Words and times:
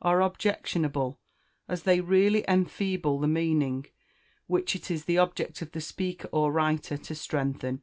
are 0.00 0.22
objectionable, 0.22 1.20
as 1.68 1.82
they 1.82 2.00
really 2.00 2.42
enfeeble 2.48 3.20
the 3.20 3.28
meaning 3.28 3.86
which 4.46 4.74
it 4.74 4.90
is 4.90 5.04
the 5.04 5.18
object 5.18 5.60
of 5.60 5.72
the 5.72 5.80
speaker 5.82 6.26
or 6.32 6.50
writer 6.50 6.96
to 6.96 7.14
strengthen. 7.14 7.82